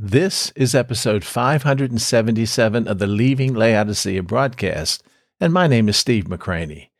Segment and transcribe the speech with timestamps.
[0.00, 5.02] This is episode 577 of the Leaving Laodicea broadcast,
[5.40, 6.90] and my name is Steve McCranie.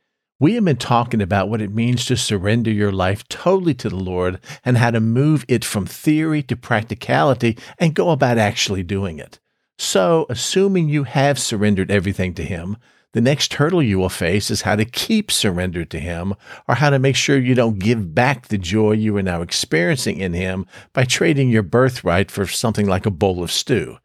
[0.41, 3.95] We have been talking about what it means to surrender your life totally to the
[3.95, 9.21] Lord and how to move it from theory to practicality and go about actually doing
[9.21, 9.39] it.
[9.79, 12.79] So, assuming you have surrendered everything to Him,
[13.19, 16.37] the next hurdle you will face is how to keep surrendered to Him
[16.69, 20.19] or how to make sure you don't give back the joy you are now experiencing
[20.19, 23.99] in Him by trading your birthright for something like a bowl of stew.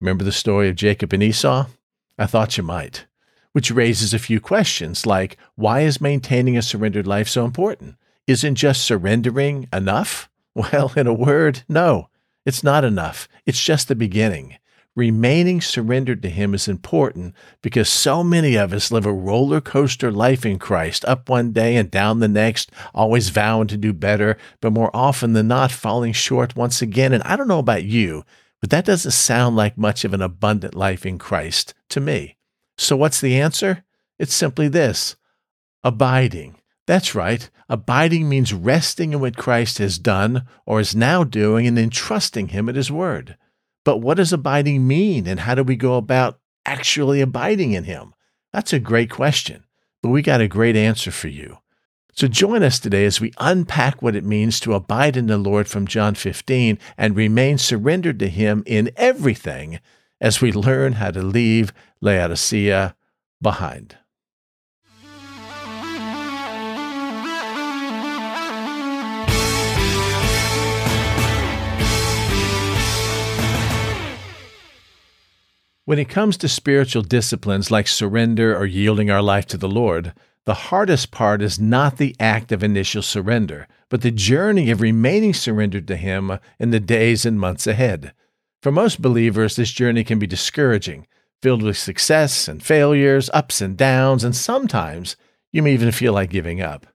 [0.00, 1.66] Remember the story of Jacob and Esau?
[2.20, 3.06] I thought you might.
[3.50, 7.96] Which raises a few questions like why is maintaining a surrendered life so important?
[8.28, 10.30] Isn't just surrendering enough?
[10.54, 12.10] Well, in a word, no,
[12.46, 13.28] it's not enough.
[13.44, 14.56] It's just the beginning
[14.96, 20.10] remaining surrendered to Him is important because so many of us live a roller coaster
[20.10, 24.36] life in Christ, up one day and down the next, always vowing to do better,
[24.60, 27.12] but more often than not falling short once again.
[27.12, 28.24] And I don't know about you,
[28.60, 32.36] but that doesn't sound like much of an abundant life in Christ to me.
[32.78, 33.84] So what's the answer?
[34.18, 35.16] It's simply this
[35.84, 36.56] abiding.
[36.86, 37.48] That's right.
[37.68, 42.68] Abiding means resting in what Christ has done or is now doing and entrusting Him
[42.68, 43.36] at His word.
[43.86, 48.14] But what does abiding mean, and how do we go about actually abiding in Him?
[48.52, 49.64] That's a great question,
[50.02, 51.58] but we got a great answer for you.
[52.12, 55.68] So join us today as we unpack what it means to abide in the Lord
[55.68, 59.78] from John 15 and remain surrendered to Him in everything
[60.20, 62.96] as we learn how to leave Laodicea
[63.40, 63.98] behind.
[75.86, 80.12] When it comes to spiritual disciplines like surrender or yielding our life to the Lord,
[80.44, 85.32] the hardest part is not the act of initial surrender, but the journey of remaining
[85.32, 88.12] surrendered to Him in the days and months ahead.
[88.64, 91.06] For most believers, this journey can be discouraging,
[91.40, 95.16] filled with success and failures, ups and downs, and sometimes
[95.52, 96.88] you may even feel like giving up.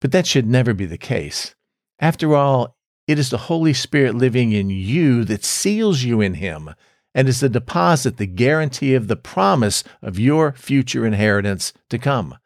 [0.00, 1.54] But that should never be the case.
[1.98, 6.70] After all, it is the Holy Spirit living in you that seals you in Him
[7.14, 12.36] and is the deposit the guarantee of the promise of your future inheritance to come.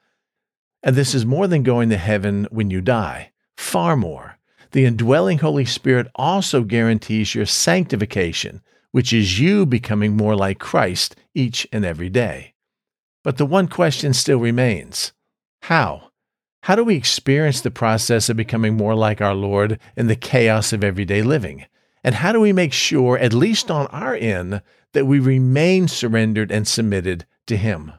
[0.83, 4.39] And this is more than going to heaven when you die, far more.
[4.73, 11.15] The indwelling Holy Spirit also guarantees your sanctification, which is you becoming more like Christ
[11.35, 12.55] each and every day.
[13.23, 15.13] But the one question still remains
[15.63, 16.11] how?
[16.63, 20.73] How do we experience the process of becoming more like our Lord in the chaos
[20.73, 21.67] of everyday living?
[22.05, 26.51] And how do we make sure, at least on our end, that we remain surrendered
[26.51, 27.93] and submitted to Him?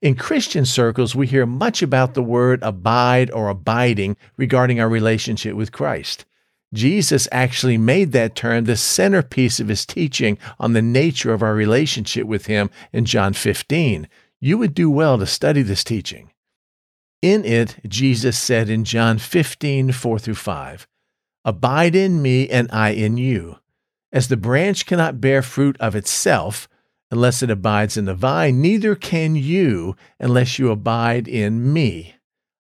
[0.00, 5.56] In Christian circles, we hear much about the word abide or abiding regarding our relationship
[5.56, 6.26] with Christ.
[6.74, 11.54] Jesus actually made that term the centerpiece of his teaching on the nature of our
[11.54, 14.08] relationship with him in John 15.
[14.40, 16.32] You would do well to study this teaching.
[17.22, 20.86] In it, Jesus said in John 15, 4 through 5,
[21.44, 23.58] Abide in me, and I in you.
[24.12, 26.68] As the branch cannot bear fruit of itself
[27.10, 32.14] unless it abides in the vine, neither can you unless you abide in me.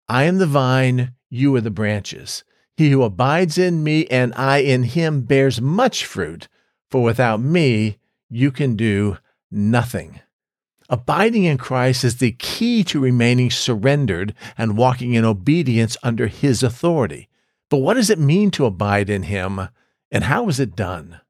[0.09, 2.43] I am the vine, you are the branches.
[2.76, 6.49] He who abides in me and I in him bears much fruit,
[6.91, 9.19] for without me you can do
[9.50, 10.20] nothing.
[10.88, 16.62] Abiding in Christ is the key to remaining surrendered and walking in obedience under his
[16.62, 17.28] authority.
[17.72, 19.59] But what does it mean to abide in him,
[20.10, 21.22] and how is it done?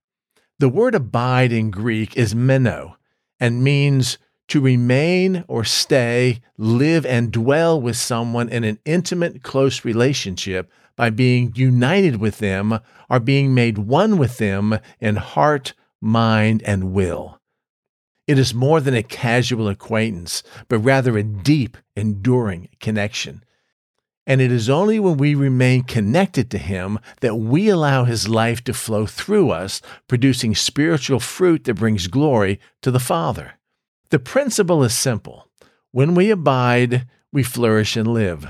[0.58, 2.96] The word abide in Greek is meno
[3.38, 9.84] and means to remain or stay, live, and dwell with someone in an intimate, close
[9.84, 16.60] relationship by being united with them or being made one with them in heart, mind,
[16.64, 17.40] and will.
[18.26, 23.44] It is more than a casual acquaintance, but rather a deep, enduring connection.
[24.26, 28.62] And it is only when we remain connected to Him that we allow His life
[28.64, 33.54] to flow through us, producing spiritual fruit that brings glory to the Father.
[34.10, 35.48] The principle is simple.
[35.90, 38.46] When we abide, we flourish and live.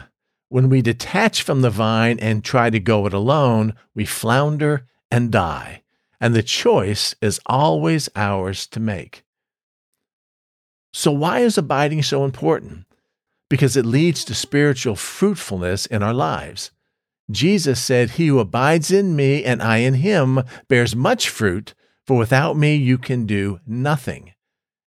[0.49, 5.32] When we detach from the vine and try to go it alone, we flounder and
[5.32, 5.82] die.
[6.20, 9.25] And the choice is always ours to make.
[10.93, 12.85] So, why is abiding so important?
[13.52, 16.70] Because it leads to spiritual fruitfulness in our lives.
[17.31, 21.75] Jesus said, He who abides in me and I in him bears much fruit,
[22.06, 24.32] for without me you can do nothing.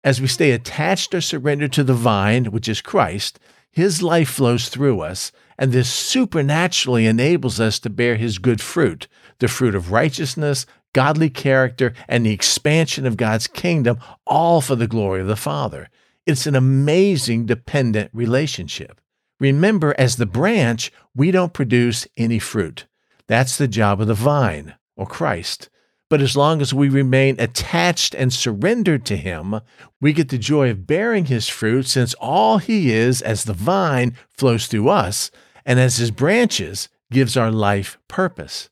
[0.02, 3.38] As we stay attached or surrendered to the vine, which is Christ,
[3.70, 9.10] his life flows through us, and this supernaturally enables us to bear his good fruit,
[9.40, 14.88] the fruit of righteousness, godly character, and the expansion of God's kingdom, all for the
[14.88, 15.90] glory of the Father.
[16.26, 19.02] It's an amazing dependent relationship.
[19.42, 22.86] Remember, as the branch, we don't produce any fruit.
[23.28, 25.70] That's the job of the vine, or Christ.
[26.10, 29.60] But as long as we remain attached and surrendered to Him,
[30.00, 34.16] we get the joy of bearing His fruit since all He is, as the vine,
[34.30, 35.30] flows through us,
[35.66, 38.70] and as His branches, gives our life purpose.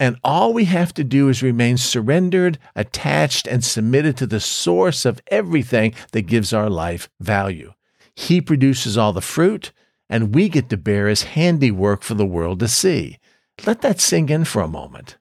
[0.00, 5.04] And all we have to do is remain surrendered, attached, and submitted to the source
[5.04, 7.74] of everything that gives our life value.
[8.16, 9.72] He produces all the fruit,
[10.08, 13.18] and we get to bear His handiwork for the world to see.
[13.66, 15.18] Let that sink in for a moment.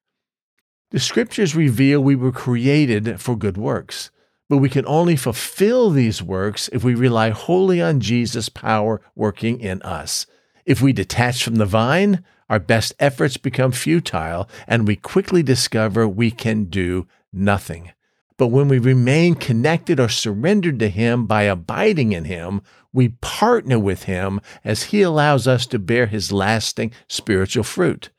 [0.91, 4.11] The scriptures reveal we were created for good works,
[4.47, 9.59] but we can only fulfill these works if we rely wholly on Jesus' power working
[9.59, 10.25] in us.
[10.65, 16.07] If we detach from the vine, our best efforts become futile, and we quickly discover
[16.07, 17.91] we can do nothing.
[18.37, 22.61] But when we remain connected or surrendered to Him by abiding in Him,
[22.93, 28.09] we partner with Him as He allows us to bear His lasting spiritual fruit.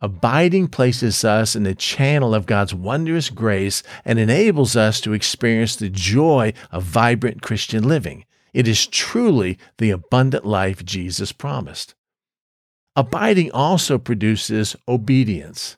[0.00, 5.74] Abiding places us in the channel of God's wondrous grace and enables us to experience
[5.74, 8.24] the joy of vibrant Christian living.
[8.52, 11.94] It is truly the abundant life Jesus promised.
[12.98, 15.76] Abiding also produces obedience.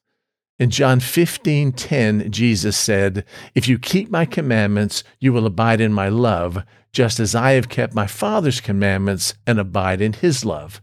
[0.58, 6.08] In John 15:10, Jesus said, "If you keep my commandments, you will abide in my
[6.08, 6.64] love,
[6.94, 10.80] just as I have kept my Father's commandments and abide in his love."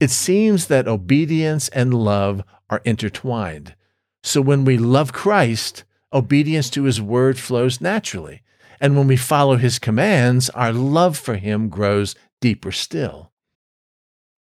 [0.00, 3.74] It seems that obedience and love are intertwined.
[4.22, 5.84] So when we love Christ,
[6.14, 8.40] obedience to his word flows naturally.
[8.80, 13.32] And when we follow his commands, our love for him grows deeper still.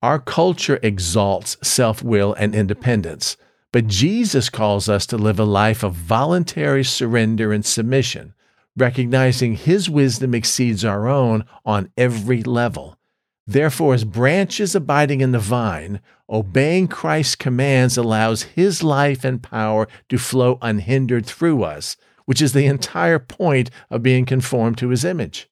[0.04, 3.38] Our culture exalts self will and independence,
[3.72, 8.34] but Jesus calls us to live a life of voluntary surrender and submission,
[8.76, 13.00] recognizing his wisdom exceeds our own on every level.
[13.48, 19.88] Therefore, as branches abiding in the vine, obeying Christ's commands allows his life and power
[20.10, 21.96] to flow unhindered through us,
[22.26, 25.50] which is the entire point of being conformed to his image.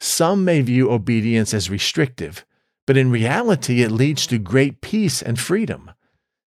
[0.00, 2.44] Some may view obedience as restrictive,
[2.86, 5.90] but in reality, it leads to great peace and freedom.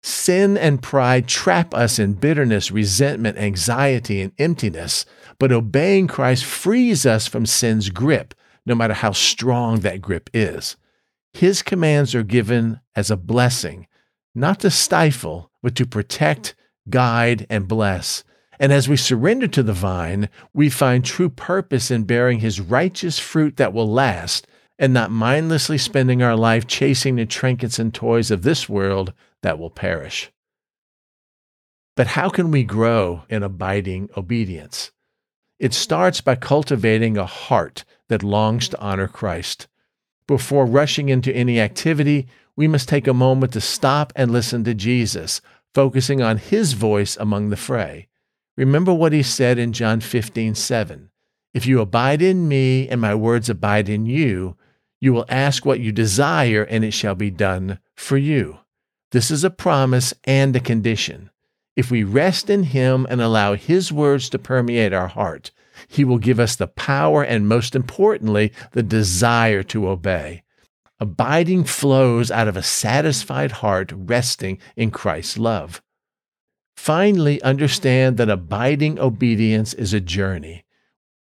[0.04, 5.06] Sin and pride trap us in bitterness, resentment, anxiety, and emptiness,
[5.40, 8.34] but obeying Christ frees us from sin's grip
[8.68, 10.76] no matter how strong that grip is.
[11.34, 13.88] His commands are given as a blessing,
[14.36, 16.54] not to stifle, but to protect,
[16.90, 18.24] guide, and bless.
[18.60, 23.20] And as we surrender to the vine, we find true purpose in bearing his righteous
[23.20, 24.48] fruit that will last
[24.80, 29.58] and not mindlessly spending our life chasing the trinkets and toys of this world that
[29.58, 30.32] will perish.
[31.96, 34.92] But how can we grow in abiding obedience?
[35.60, 39.68] It starts by cultivating a heart that longs to honor Christ.
[40.28, 44.76] Before rushing into any activity, we must take a moment to stop and listen to
[44.76, 45.42] Jesus,
[45.74, 48.08] focusing on his voice among the fray.
[48.56, 51.10] Remember what he said in John 15, 7.
[51.54, 54.56] If you abide in me and my words abide in you,
[55.00, 58.60] you will ask what you desire and it shall be done for you.
[59.12, 61.30] This is a promise and a condition.
[61.76, 65.52] If we rest in him and allow his words to permeate our heart,
[65.88, 70.44] he will give us the power and, most importantly, the desire to obey.
[71.00, 75.82] Abiding flows out of a satisfied heart resting in Christ's love.
[76.76, 80.66] Finally, understand that abiding obedience is a journey.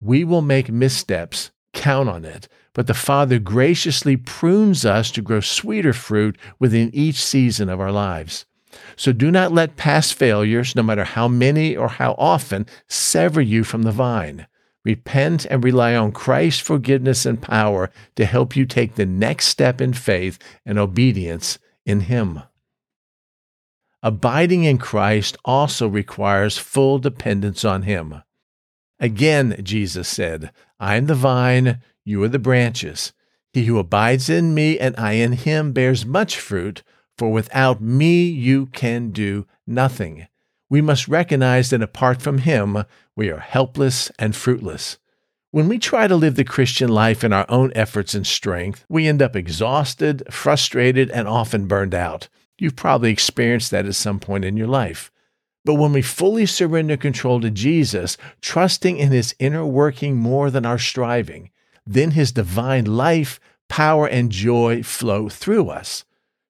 [0.00, 5.40] We will make missteps, count on it, but the Father graciously prunes us to grow
[5.40, 8.45] sweeter fruit within each season of our lives.
[8.97, 13.64] So do not let past failures, no matter how many or how often, sever you
[13.64, 14.47] from the vine.
[14.85, 19.81] Repent and rely on Christ's forgiveness and power to help you take the next step
[19.81, 22.43] in faith and obedience in Him.
[24.02, 28.23] Abiding in Christ also requires full dependence on Him.
[29.00, 33.13] Again, Jesus said, I am the vine, you are the branches.
[33.53, 36.83] He who abides in me and I in him bears much fruit,
[37.17, 40.27] for without me you can do nothing
[40.75, 42.85] we must recognize that apart from Him,
[43.15, 44.99] we are helpless and fruitless.
[45.53, 49.07] When we try to live the Christian life in our own efforts and strength, we
[49.07, 52.29] end up exhausted, frustrated, and often burned out.
[52.59, 55.13] You've probably experienced that at some point in your life.
[55.65, 60.67] But when we fully surrender control to Jesus, trusting in His inner working more than
[60.67, 61.51] our striving,
[61.87, 63.38] then His divine life,
[63.69, 66.05] power, and joy flow through us.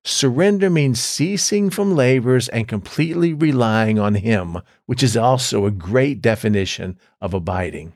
[0.05, 6.21] Surrender means ceasing from labors and completely relying on Him, which is also a great
[6.21, 7.95] definition of abiding.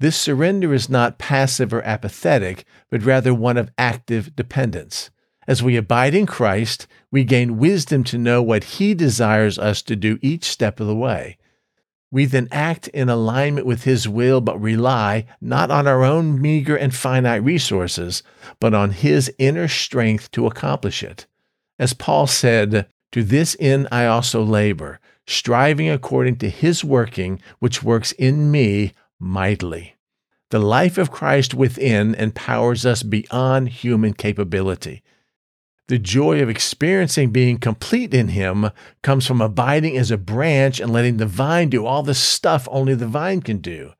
[0.00, 5.10] This surrender is not passive or apathetic, but rather one of active dependence.
[5.48, 9.94] As we abide in Christ, we gain wisdom to know what He desires us to
[9.94, 11.38] do each step of the way.
[12.10, 16.76] We then act in alignment with His will, but rely not on our own meager
[16.76, 18.22] and finite resources,
[18.60, 21.26] but on His inner strength to accomplish it.
[21.78, 27.82] As Paul said, To this end I also labor, striving according to His working, which
[27.82, 29.96] works in me mightily.
[30.50, 35.02] The life of Christ within empowers us beyond human capability.
[35.88, 38.70] The joy of experiencing being complete in Him
[39.02, 42.94] comes from abiding as a branch and letting the vine do all the stuff only
[42.94, 43.92] the vine can do.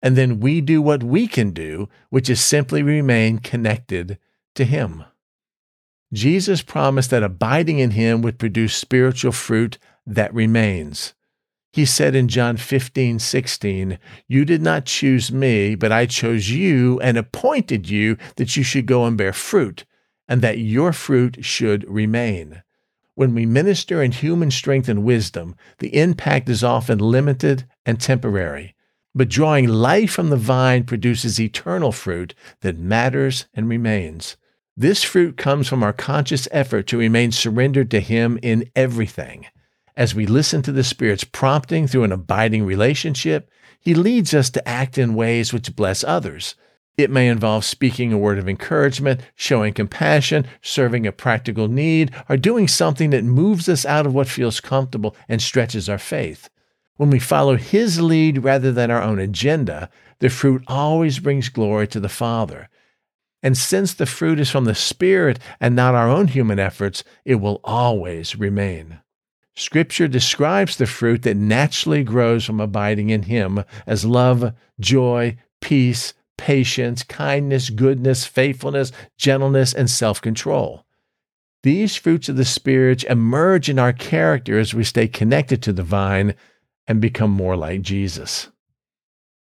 [0.00, 4.18] And then we do what we can do, which is simply remain connected
[4.54, 5.04] to Him.
[6.12, 11.14] Jesus promised that abiding in Him would produce spiritual fruit that remains.
[11.72, 13.98] He said in John 15, 16,
[14.28, 18.86] You did not choose me, but I chose you and appointed you that you should
[18.86, 19.84] go and bear fruit
[20.28, 22.62] and that your fruit should remain.
[23.14, 28.74] When we minister in human strength and wisdom, the impact is often limited and temporary.
[29.14, 34.36] But drawing life from the vine produces eternal fruit that matters and remains.
[34.76, 39.46] This fruit comes from our conscious effort to remain surrendered to Him in everything.
[39.96, 44.68] As we listen to the Spirit's prompting through an abiding relationship, He leads us to
[44.68, 46.56] act in ways which bless others.
[46.96, 52.36] It may involve speaking a word of encouragement, showing compassion, serving a practical need, or
[52.36, 56.48] doing something that moves us out of what feels comfortable and stretches our faith.
[56.96, 61.88] When we follow His lead rather than our own agenda, the fruit always brings glory
[61.88, 62.68] to the Father.
[63.42, 67.36] And since the fruit is from the Spirit and not our own human efforts, it
[67.36, 69.00] will always remain.
[69.56, 76.14] Scripture describes the fruit that naturally grows from abiding in Him as love, joy, peace,
[76.36, 80.84] patience, kindness, goodness, faithfulness, gentleness, and self control.
[81.62, 85.82] These fruits of the Spirit emerge in our character as we stay connected to the
[85.82, 86.34] vine
[86.86, 88.48] and become more like Jesus.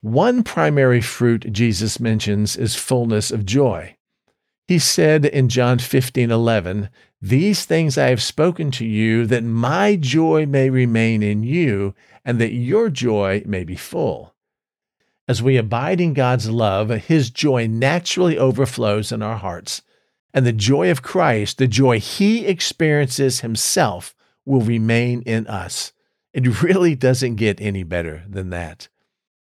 [0.01, 3.95] One primary fruit Jesus mentions is fullness of joy.
[4.67, 6.89] He said in John 15 11,
[7.19, 12.39] These things I have spoken to you, that my joy may remain in you, and
[12.39, 14.34] that your joy may be full.
[15.27, 19.81] As we abide in God's love, His joy naturally overflows in our hearts.
[20.33, 24.13] And the joy of Christ, the joy He experiences Himself,
[24.45, 25.93] will remain in us.
[26.33, 28.87] It really doesn't get any better than that.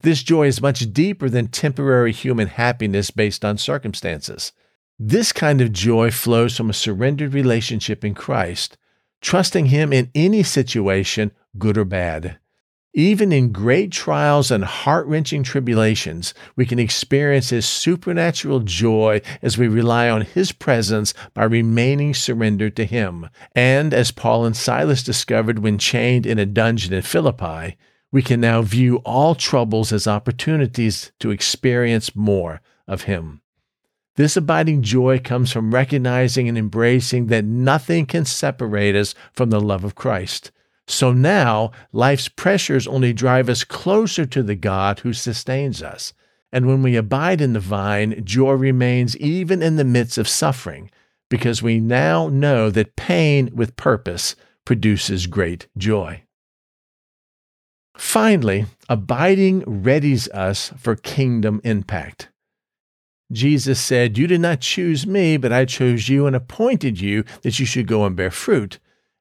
[0.00, 4.52] This joy is much deeper than temporary human happiness based on circumstances.
[4.98, 8.76] This kind of joy flows from a surrendered relationship in Christ,
[9.20, 12.38] trusting Him in any situation, good or bad.
[12.98, 19.56] Even in great trials and heart wrenching tribulations, we can experience His supernatural joy as
[19.56, 23.30] we rely on His presence by remaining surrendered to Him.
[23.54, 27.76] And as Paul and Silas discovered when chained in a dungeon in Philippi,
[28.10, 33.42] we can now view all troubles as opportunities to experience more of Him.
[34.16, 39.60] This abiding joy comes from recognizing and embracing that nothing can separate us from the
[39.60, 40.50] love of Christ.
[40.88, 46.14] So now, life's pressures only drive us closer to the God who sustains us.
[46.50, 50.90] And when we abide in the vine, joy remains even in the midst of suffering,
[51.28, 56.22] because we now know that pain with purpose produces great joy.
[57.94, 62.30] Finally, abiding readies us for kingdom impact.
[63.30, 67.58] Jesus said, You did not choose me, but I chose you and appointed you that
[67.58, 68.78] you should go and bear fruit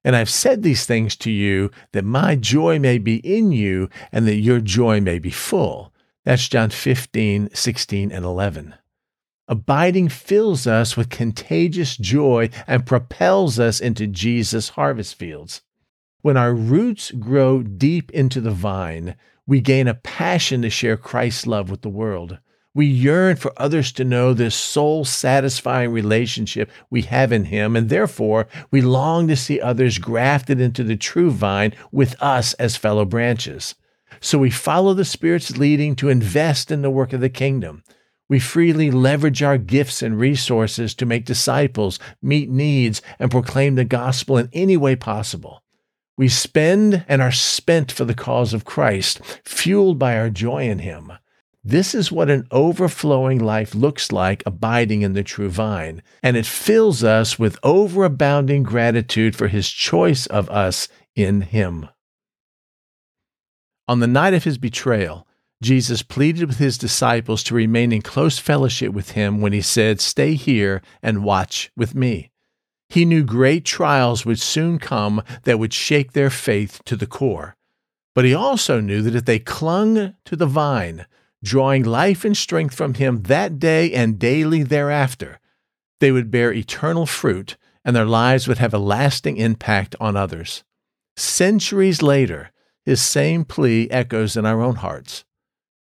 [0.08, 4.26] and I've said these things to you that my joy may be in you and
[4.26, 5.94] that your joy may be full.
[6.24, 8.76] That's John 15, 16, and 11.
[9.50, 15.62] Abiding fills us with contagious joy and propels us into Jesus' harvest fields.
[16.22, 21.46] When our roots grow deep into the vine, we gain a passion to share Christ's
[21.46, 22.40] love with the world.
[22.78, 27.90] We yearn for others to know this soul satisfying relationship we have in Him, and
[27.90, 33.04] therefore we long to see others grafted into the true vine with us as fellow
[33.04, 33.74] branches.
[34.20, 37.84] So we follow the Spirit's leading to invest in the work of the kingdom.
[38.30, 43.86] We freely leverage our gifts and resources to make disciples, meet needs, and proclaim the
[43.86, 45.64] gospel in any way possible.
[46.16, 50.78] We spend and are spent for the cause of Christ, fueled by our joy in
[50.78, 51.14] Him.
[51.68, 56.46] This is what an overflowing life looks like abiding in the true vine, and it
[56.46, 61.90] fills us with overabounding gratitude for his choice of us in him.
[63.86, 65.28] On the night of his betrayal,
[65.62, 70.00] Jesus pleaded with his disciples to remain in close fellowship with him when he said,
[70.00, 72.32] Stay here and watch with me.
[72.88, 77.58] He knew great trials would soon come that would shake their faith to the core.
[78.16, 81.06] But he also knew that if they clung to the vine,
[81.44, 85.40] drawing life and strength from him that day and daily thereafter,
[86.00, 90.64] they would bear eternal fruit and their lives would have a lasting impact on others.
[91.16, 92.52] Centuries later,
[92.86, 95.26] his same plea echoes in our own hearts.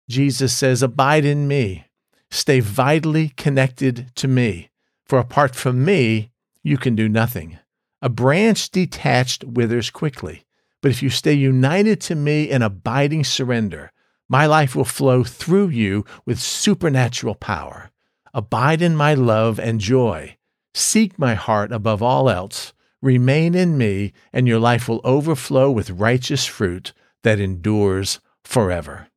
[0.09, 1.85] Jesus says, Abide in me,
[2.31, 4.69] stay vitally connected to me,
[5.05, 6.31] for apart from me,
[6.63, 7.59] you can do nothing.
[8.01, 10.45] A branch detached withers quickly,
[10.81, 13.91] but if you stay united to me in abiding surrender,
[14.29, 17.89] my life will flow through you with supernatural power.
[18.33, 20.37] Abide in my love and joy.
[20.75, 22.73] Seek my heart above all else.
[23.01, 26.93] Remain in me, and your life will overflow with righteous fruit
[27.23, 29.07] that endures forever.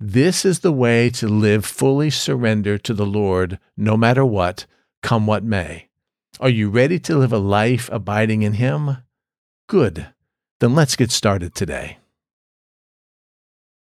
[0.00, 4.66] This is the way to live fully surrendered to the Lord, no matter what,
[5.02, 5.88] come what may.
[6.40, 8.98] Are you ready to live a life abiding in Him?
[9.68, 10.08] Good.
[10.60, 11.98] Then let's get started today.